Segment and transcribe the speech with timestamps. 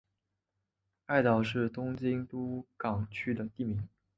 [1.05, 3.87] 爱宕是东京都港区的地名。